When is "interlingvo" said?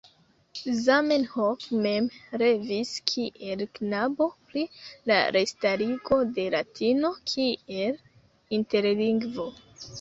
8.61-9.51